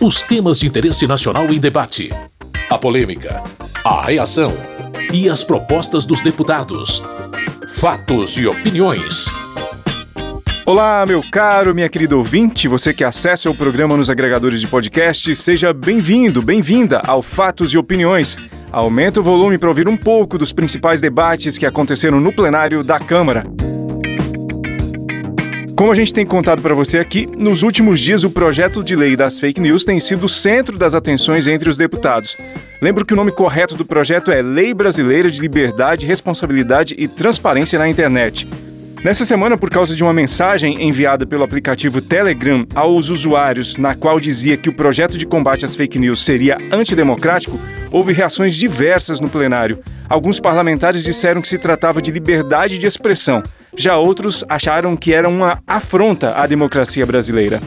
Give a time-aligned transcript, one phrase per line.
[0.00, 2.08] Os temas de interesse nacional em debate.
[2.70, 3.42] A polêmica.
[3.84, 4.50] A reação.
[5.12, 7.02] E as propostas dos deputados.
[7.68, 9.26] Fatos e opiniões.
[10.64, 15.36] Olá, meu caro, minha querida ouvinte, você que acessa o programa nos agregadores de podcast,
[15.36, 18.38] seja bem-vindo, bem-vinda ao Fatos e Opiniões.
[18.72, 22.98] Aumenta o volume para ouvir um pouco dos principais debates que aconteceram no plenário da
[22.98, 23.44] Câmara.
[25.80, 29.16] Como a gente tem contado para você aqui, nos últimos dias o projeto de lei
[29.16, 32.36] das fake news tem sido o centro das atenções entre os deputados.
[32.82, 37.78] Lembro que o nome correto do projeto é Lei Brasileira de Liberdade, Responsabilidade e Transparência
[37.78, 38.46] na Internet.
[39.02, 44.20] Nessa semana, por causa de uma mensagem enviada pelo aplicativo Telegram aos usuários, na qual
[44.20, 47.58] dizia que o projeto de combate às fake news seria antidemocrático,
[47.90, 49.78] houve reações diversas no plenário.
[50.10, 53.42] Alguns parlamentares disseram que se tratava de liberdade de expressão,
[53.80, 57.60] já outros acharam que era uma afronta à democracia brasileira.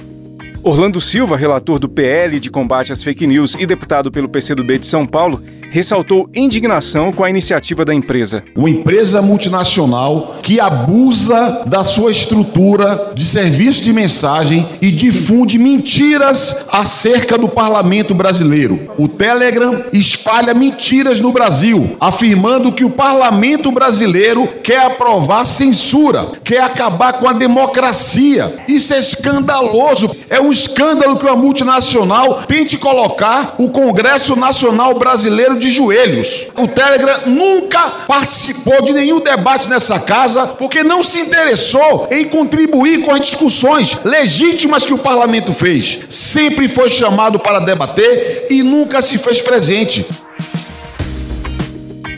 [0.61, 4.85] Orlando Silva, relator do PL de combate às fake news e deputado pelo PCdoB de
[4.85, 8.43] São Paulo, ressaltou indignação com a iniciativa da empresa.
[8.55, 16.55] Uma empresa multinacional que abusa da sua estrutura de serviço de mensagem e difunde mentiras
[16.71, 18.91] acerca do parlamento brasileiro.
[18.99, 26.61] O Telegram espalha mentiras no Brasil, afirmando que o parlamento brasileiro quer aprovar censura, quer
[26.61, 28.57] acabar com a democracia.
[28.67, 30.15] Isso é escandaloso.
[30.29, 36.47] É um escândalo que uma multinacional tente colocar o Congresso Nacional Brasileiro de joelhos.
[36.57, 43.01] O Telegram nunca participou de nenhum debate nessa casa porque não se interessou em contribuir
[43.01, 45.99] com as discussões legítimas que o parlamento fez.
[46.09, 50.05] Sempre foi chamado para debater e nunca se fez presente.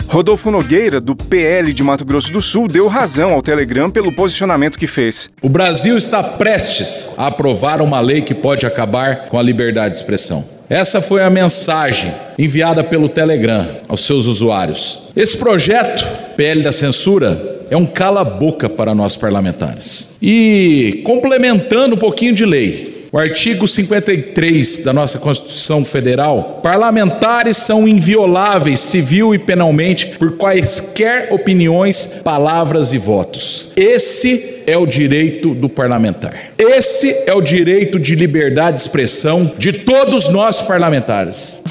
[0.08, 4.80] Rodolfo Nogueira, do PL de Mato Grosso do Sul, deu razão ao Telegram pelo posicionamento
[4.80, 5.30] que fez.
[5.42, 9.96] O Brasil está prestes a aprovar uma lei que pode acabar com a liberdade de
[9.98, 10.55] expressão.
[10.70, 15.00] Essa foi a mensagem enviada pelo Telegram aos seus usuários.
[15.16, 20.08] Esse projeto, PL da Censura, é um cala-boca para nós parlamentares.
[20.22, 27.88] E complementando um pouquinho de lei, o artigo 53 da nossa Constituição Federal, parlamentares são
[27.88, 33.72] invioláveis civil e penalmente por quaisquer opiniões, palavras e votos.
[33.78, 36.52] Esse é o direito do parlamentar.
[36.58, 41.64] Esse é o direito de liberdade de expressão de todos nós parlamentares.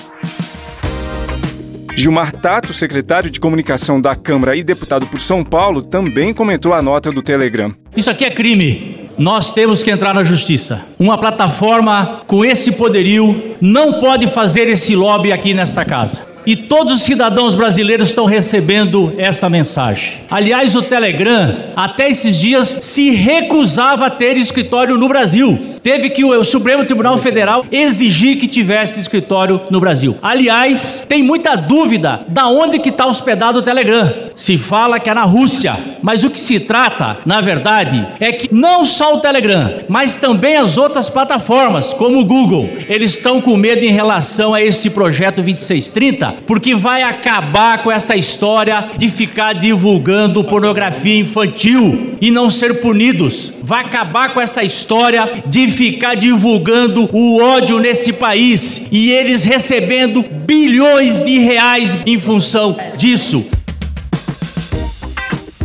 [1.96, 6.82] Gilmar Tato, secretário de comunicação da Câmara e deputado por São Paulo, também comentou a
[6.82, 7.72] nota do Telegram.
[7.96, 10.82] Isso aqui é crime nós temos que entrar na justiça.
[10.98, 16.33] Uma plataforma com esse poderio não pode fazer esse lobby aqui nesta casa.
[16.46, 20.20] E todos os cidadãos brasileiros estão recebendo essa mensagem.
[20.30, 26.24] Aliás, o Telegram, até esses dias, se recusava a ter escritório no Brasil teve que
[26.24, 30.16] o Supremo Tribunal Federal exigir que tivesse escritório no Brasil.
[30.22, 34.10] Aliás, tem muita dúvida da onde que está hospedado o Telegram.
[34.34, 38.52] Se fala que é na Rússia, mas o que se trata, na verdade, é que
[38.52, 43.54] não só o Telegram, mas também as outras plataformas, como o Google, eles estão com
[43.56, 49.52] medo em relação a esse projeto 2630, porque vai acabar com essa história de ficar
[49.52, 53.53] divulgando pornografia infantil e não ser punidos.
[53.66, 60.22] Vai acabar com essa história de ficar divulgando o ódio nesse país e eles recebendo
[60.22, 63.42] bilhões de reais em função disso.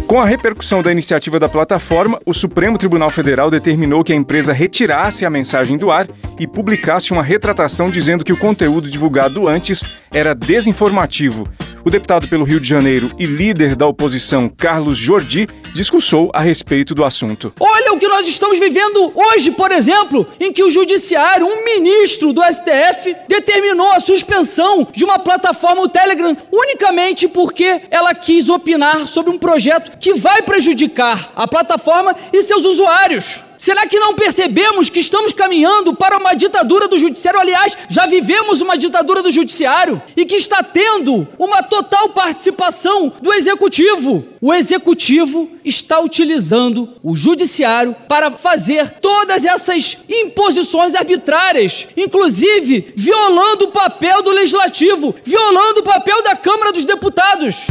[0.08, 4.54] Com a repercussão da iniciativa da plataforma, o Supremo Tribunal Federal determinou que a empresa
[4.54, 6.08] retirasse a mensagem do ar
[6.40, 11.46] e publicasse uma retratação dizendo que o conteúdo divulgado antes era desinformativo.
[11.84, 15.48] O deputado pelo Rio de Janeiro e líder da oposição, Carlos Jordi,
[15.80, 17.54] discursou a respeito do assunto.
[17.58, 22.34] Olha o que nós estamos vivendo hoje, por exemplo, em que o judiciário, um ministro
[22.34, 29.08] do STF, determinou a suspensão de uma plataforma, o Telegram, unicamente porque ela quis opinar
[29.08, 33.44] sobre um projeto que vai prejudicar a plataforma e seus usuários.
[33.60, 37.42] Será que não percebemos que estamos caminhando para uma ditadura do judiciário?
[37.42, 43.34] Aliás, já vivemos uma ditadura do judiciário e que está tendo uma total participação do
[43.34, 44.24] executivo.
[44.40, 53.72] O executivo está utilizando o judiciário para fazer todas essas imposições arbitrárias, inclusive violando o
[53.72, 57.68] papel do legislativo, violando o papel da Câmara dos Deputados.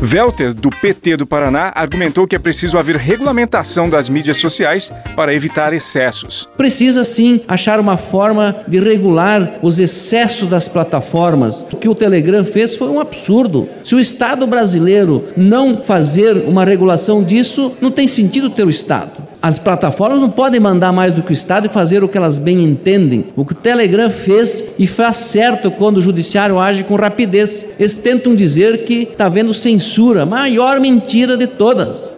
[0.00, 5.34] Welter, do PT do Paraná, argumentou que é preciso haver regulamentação das mídias sociais para
[5.34, 6.48] evitar excessos.
[6.56, 11.66] Precisa sim achar uma forma de regular os excessos das plataformas.
[11.72, 13.68] O que o Telegram fez foi um absurdo.
[13.82, 19.17] Se o Estado brasileiro não fazer uma regulação disso, não tem sentido ter o Estado.
[19.40, 22.38] As plataformas não podem mandar mais do que o Estado e fazer o que elas
[22.38, 23.26] bem entendem.
[23.36, 27.64] O que o Telegram fez e faz certo quando o judiciário age com rapidez.
[27.78, 32.12] Eles tentam dizer que está havendo censura, maior mentira de todas.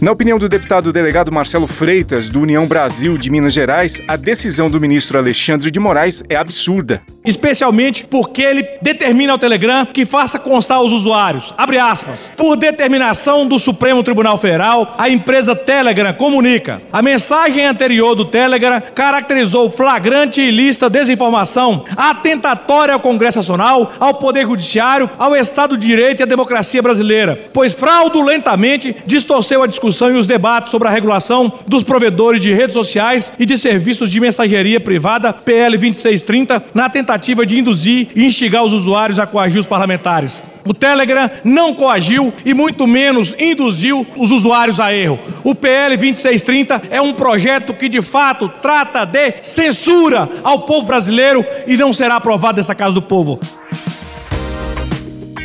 [0.00, 4.70] Na opinião do deputado delegado Marcelo Freitas, do União Brasil de Minas Gerais, a decisão
[4.70, 10.38] do ministro Alexandre de Moraes é absurda especialmente porque ele determina ao Telegram que faça
[10.38, 16.82] constar aos usuários, abre aspas, por determinação do Supremo Tribunal Federal, a empresa Telegram comunica.
[16.92, 24.14] A mensagem anterior do Telegram caracterizou flagrante e ilícita desinformação, atentatória ao Congresso Nacional, ao
[24.14, 30.10] Poder Judiciário, ao Estado de Direito e à democracia brasileira, pois fraudulentamente distorceu a discussão
[30.10, 34.20] e os debates sobre a regulação dos provedores de redes sociais e de serviços de
[34.20, 39.60] mensageria privada, PL 2630, na tentativa tentativa de induzir e instigar os usuários a coagir
[39.60, 40.42] os parlamentares.
[40.64, 45.18] O Telegram não coagiu e muito menos induziu os usuários a erro.
[45.44, 51.44] O PL 2630 é um projeto que de fato trata de censura ao povo brasileiro
[51.66, 53.38] e não será aprovado nessa Casa do Povo.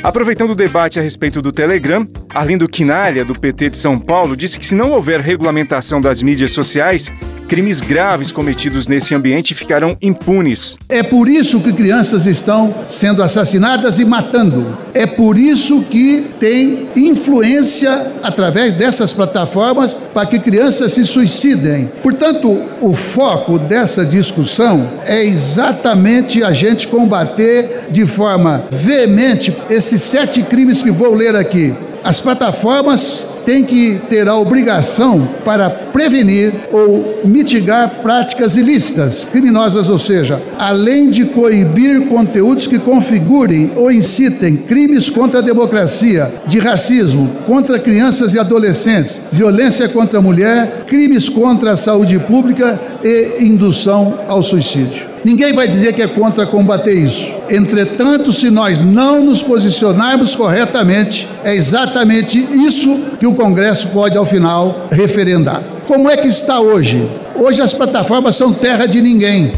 [0.04, 4.60] Aproveitando o debate a respeito do Telegram, Arlindo Quinalha, do PT de São Paulo, disse
[4.60, 7.12] que se não houver regulamentação das mídias sociais,
[7.48, 10.78] crimes graves cometidos nesse ambiente ficarão impunes.
[10.90, 14.78] É por isso que crianças estão sendo assassinadas e matando.
[14.94, 21.90] É por isso que tem influência através dessas plataformas para que crianças se suicidem.
[22.04, 30.44] Portanto, o foco dessa discussão é exatamente a gente combater de forma veemente esses sete
[30.44, 31.74] crimes que vou ler aqui.
[32.04, 39.98] As plataformas tem que ter a obrigação para prevenir ou mitigar práticas ilícitas, criminosas, ou
[39.98, 47.30] seja, além de coibir conteúdos que configurem ou incitem crimes contra a democracia, de racismo,
[47.46, 54.20] contra crianças e adolescentes, violência contra a mulher, crimes contra a saúde pública e indução
[54.28, 55.07] ao suicídio.
[55.24, 57.26] Ninguém vai dizer que é contra combater isso.
[57.50, 64.26] Entretanto, se nós não nos posicionarmos corretamente, é exatamente isso que o Congresso pode, ao
[64.26, 65.62] final, referendar.
[65.86, 67.10] Como é que está hoje?
[67.36, 69.54] Hoje as plataformas são terra de ninguém.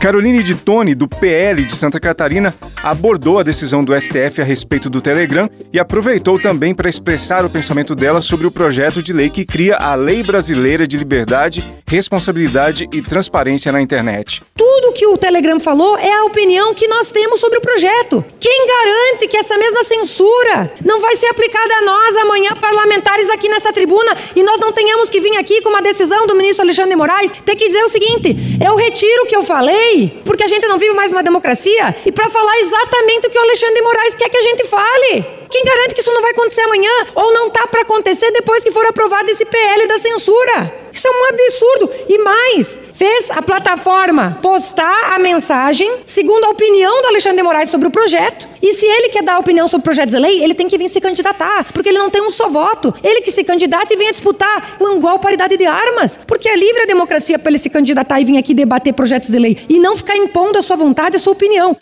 [0.00, 2.54] Caroline de Tone, do PL de Santa Catarina,
[2.84, 7.50] abordou a decisão do STF a respeito do Telegram e aproveitou também para expressar o
[7.50, 12.88] pensamento dela sobre o projeto de lei que cria a Lei Brasileira de Liberdade, Responsabilidade
[12.92, 14.40] e Transparência na Internet.
[14.56, 18.24] Tudo que o Telegram falou é a opinião que nós temos sobre o projeto.
[18.38, 23.48] Quem garante que essa mesma censura não vai ser aplicada a nós amanhã, parlamentares aqui
[23.48, 26.94] nessa tribuna, e nós não tenhamos que vir aqui com uma decisão do ministro Alexandre
[26.94, 29.87] Moraes ter que dizer o seguinte: eu retiro o que eu falei,
[30.24, 33.42] porque a gente não vive mais uma democracia, e para falar exatamente o que o
[33.42, 35.26] Alexandre de Moraes quer que a gente fale.
[35.50, 38.70] Quem garante que isso não vai acontecer amanhã ou não tá para acontecer depois que
[38.70, 40.87] for aprovado esse PL da censura?
[40.98, 41.90] Isso é um absurdo.
[42.08, 47.70] E mais, fez a plataforma postar a mensagem segundo a opinião do Alexandre de Moraes
[47.70, 48.48] sobre o projeto.
[48.60, 51.00] E se ele quer dar opinião sobre projetos de lei, ele tem que vir se
[51.00, 52.92] candidatar, porque ele não tem um só voto.
[53.00, 56.82] Ele que se candidata e venha disputar com igual paridade de armas, porque é livre
[56.82, 59.94] a democracia para ele se candidatar e vir aqui debater projetos de lei e não
[59.94, 61.76] ficar impondo a sua vontade, a sua opinião.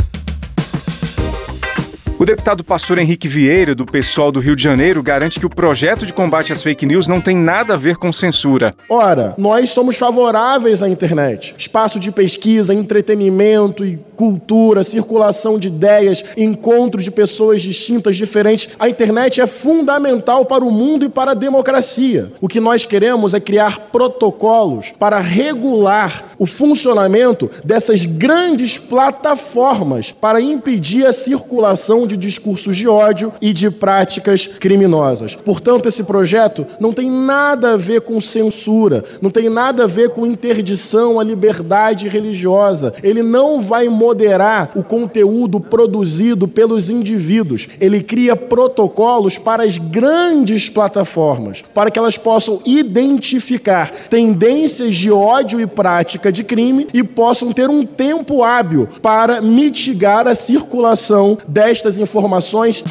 [2.18, 6.06] O deputado pastor Henrique Vieira, do PSOL do Rio de Janeiro, garante que o projeto
[6.06, 8.74] de combate às fake news não tem nada a ver com censura.
[8.88, 11.54] Ora, nós somos favoráveis à internet.
[11.58, 18.70] Espaço de pesquisa, entretenimento e cultura, circulação de ideias, encontro de pessoas distintas, diferentes.
[18.78, 22.32] A internet é fundamental para o mundo e para a democracia.
[22.40, 30.40] O que nós queremos é criar protocolos para regular o funcionamento dessas grandes plataformas para
[30.40, 35.34] impedir a circulação de discursos de ódio e de práticas criminosas.
[35.34, 40.10] Portanto, esse projeto não tem nada a ver com censura, não tem nada a ver
[40.10, 42.94] com interdição à liberdade religiosa.
[43.02, 47.68] Ele não vai moderar o conteúdo produzido pelos indivíduos.
[47.80, 55.60] Ele cria protocolos para as grandes plataformas, para que elas possam identificar tendências de ódio
[55.60, 61.95] e prática de crime e possam ter um tempo hábil para mitigar a circulação destas
[61.98, 62.82] informações.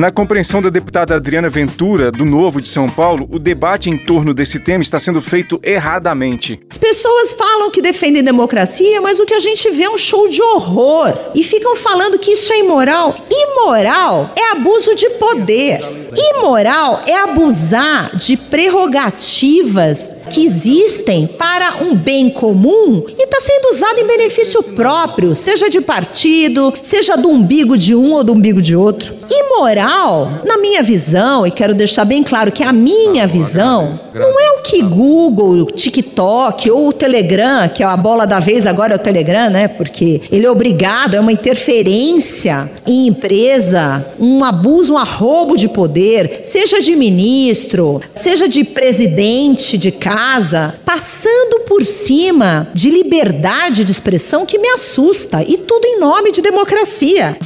[0.00, 4.32] Na compreensão da deputada Adriana Ventura, do Novo de São Paulo, o debate em torno
[4.32, 6.58] desse tema está sendo feito erradamente.
[6.70, 10.26] As pessoas falam que defendem democracia, mas o que a gente vê é um show
[10.26, 11.12] de horror.
[11.34, 13.14] E ficam falando que isso é imoral.
[13.30, 15.80] Imoral é abuso de poder.
[16.16, 23.98] Imoral é abusar de prerrogativas que existem para um bem comum e está sendo usado
[23.98, 28.76] em benefício próprio, seja de partido, seja do umbigo de um ou do umbigo de
[28.76, 29.14] outro.
[29.28, 34.49] Imoral, na minha visão, e quero deixar bem claro que a minha visão não é
[34.62, 38.98] que Google, TikTok ou o Telegram, que é a bola da vez agora é o
[38.98, 39.68] Telegram, né?
[39.68, 46.40] Porque ele é obrigado, é uma interferência em empresa, um abuso, um arrobo de poder,
[46.42, 54.46] seja de ministro, seja de presidente de casa, passando por cima de liberdade de expressão
[54.46, 57.38] que me assusta e tudo em nome de democracia.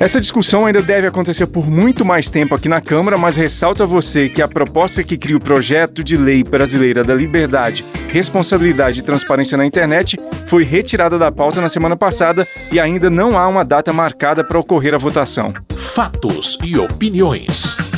[0.00, 3.86] Essa discussão ainda deve acontecer por muito mais tempo aqui na Câmara, mas ressalto a
[3.86, 9.02] você que a proposta que cria o projeto de lei brasileira da liberdade, responsabilidade e
[9.02, 13.64] transparência na internet foi retirada da pauta na semana passada e ainda não há uma
[13.64, 15.52] data marcada para ocorrer a votação.
[15.76, 17.97] Fatos e opiniões.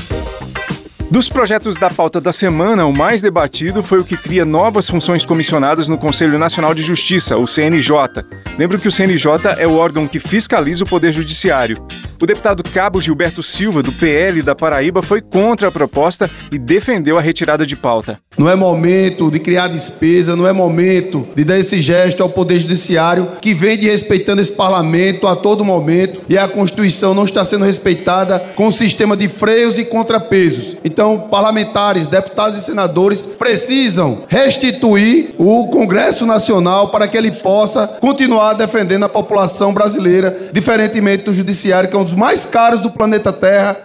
[1.10, 5.24] Dos projetos da pauta da semana, o mais debatido foi o que cria novas funções
[5.24, 8.24] comissionadas no Conselho Nacional de Justiça, o CNJ.
[8.56, 11.84] Lembro que o CNJ é o órgão que fiscaliza o Poder Judiciário.
[12.22, 17.16] O deputado Cabo Gilberto Silva, do PL da Paraíba, foi contra a proposta e defendeu
[17.16, 18.18] a retirada de pauta.
[18.36, 22.58] Não é momento de criar despesa, não é momento de dar esse gesto ao Poder
[22.58, 27.42] Judiciário, que vem de respeitando esse parlamento a todo momento e a Constituição não está
[27.42, 30.76] sendo respeitada com o sistema de freios e contrapesos.
[30.84, 38.52] Então, parlamentares, deputados e senadores precisam restituir o Congresso Nacional para que ele possa continuar
[38.52, 43.32] defendendo a população brasileira, diferentemente do Judiciário, que é um dos mais caros do planeta
[43.32, 43.76] Terra.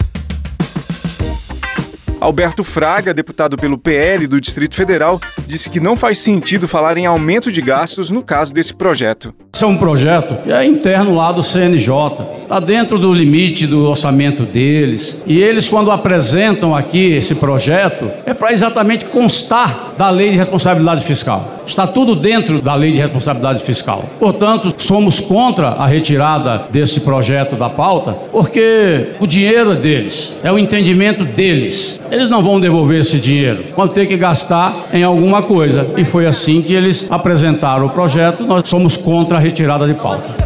[2.20, 7.06] Alberto Fraga, deputado pelo PL do Distrito Federal, disse que não faz sentido falar em
[7.06, 9.32] aumento de gastos no caso desse projeto.
[9.54, 11.94] Esse é um projeto que é interno lá do CNJ,
[12.42, 15.22] está dentro do limite do orçamento deles.
[15.28, 21.04] E eles, quando apresentam aqui esse projeto, é para exatamente constar da lei de responsabilidade
[21.04, 21.56] fiscal.
[21.66, 24.06] Está tudo dentro da lei de responsabilidade fiscal.
[24.20, 30.52] Portanto, somos contra a retirada desse projeto da pauta, porque o dinheiro é deles, é
[30.52, 32.00] o entendimento deles.
[32.12, 35.88] Eles não vão devolver esse dinheiro, vão ter que gastar em alguma coisa.
[35.98, 38.46] E foi assim que eles apresentaram o projeto.
[38.46, 40.45] Nós somos contra a retirada de pauta.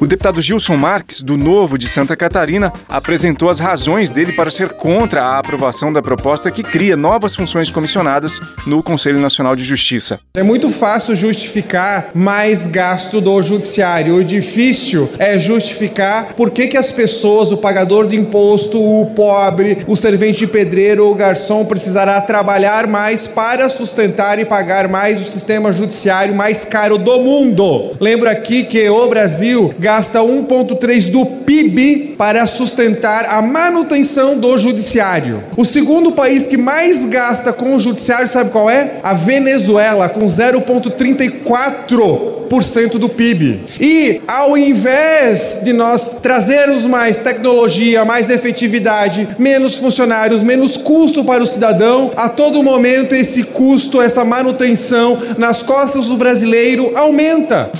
[0.00, 4.68] O deputado Gilson Marques, do Novo de Santa Catarina, apresentou as razões dele para ser
[4.74, 10.20] contra a aprovação da proposta que cria novas funções comissionadas no Conselho Nacional de Justiça.
[10.34, 14.14] É muito fácil justificar mais gasto do judiciário.
[14.14, 19.78] O difícil é justificar por que, que as pessoas, o pagador de imposto, o pobre,
[19.88, 25.32] o servente de pedreiro ou garçom precisará trabalhar mais para sustentar e pagar mais o
[25.32, 27.96] sistema judiciário mais caro do mundo.
[27.98, 35.42] Lembro aqui que o Brasil gasta 1,3% do PIB para sustentar a manutenção do judiciário.
[35.56, 39.00] O segundo país que mais gasta com o judiciário, sabe qual é?
[39.02, 43.60] A Venezuela, com 0,34% do PIB.
[43.80, 51.42] E ao invés de nós trazermos mais tecnologia, mais efetividade, menos funcionários, menos custo para
[51.42, 57.72] o cidadão, a todo momento esse custo, essa manutenção nas costas do brasileiro aumenta.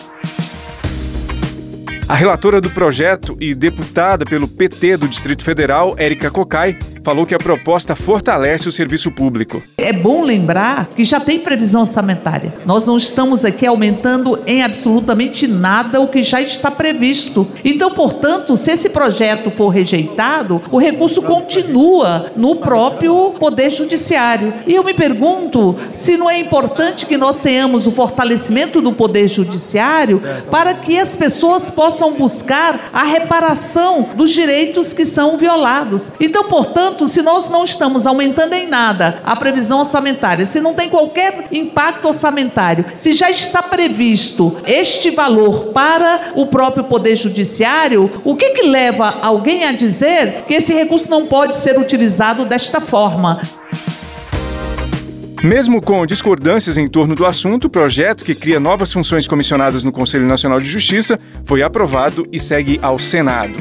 [2.09, 7.35] A relatora do projeto e deputada pelo PT do Distrito Federal, Érica Cocai, falou que
[7.35, 9.63] a proposta fortalece o serviço público.
[9.77, 12.55] É bom lembrar que já tem previsão orçamentária.
[12.65, 17.47] Nós não estamos aqui aumentando em absolutamente nada o que já está previsto.
[17.63, 24.55] Então, portanto, se esse projeto for rejeitado, o recurso continua no próprio Poder Judiciário.
[24.67, 29.29] E eu me pergunto se não é importante que nós tenhamos o fortalecimento do Poder
[29.29, 36.13] Judiciário para que as pessoas possam possam buscar a reparação dos direitos que são violados.
[36.21, 40.89] Então, portanto, se nós não estamos aumentando em nada a previsão orçamentária, se não tem
[40.89, 48.37] qualquer impacto orçamentário, se já está previsto este valor para o próprio Poder Judiciário, o
[48.37, 53.41] que, que leva alguém a dizer que esse recurso não pode ser utilizado desta forma?
[55.43, 59.93] Mesmo com discordâncias em torno do assunto, o projeto, que cria novas funções comissionadas no
[59.93, 63.55] Conselho Nacional de Justiça, foi aprovado e segue ao Senado.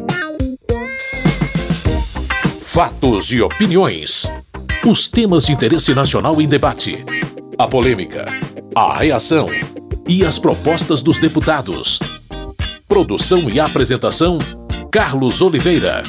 [2.61, 4.29] Fatos e opiniões.
[4.85, 7.05] Os temas de interesse nacional em debate.
[7.57, 8.25] A polêmica,
[8.75, 9.49] a reação
[10.05, 11.99] e as propostas dos deputados.
[12.85, 14.39] Produção e apresentação:
[14.91, 16.03] Carlos Oliveira.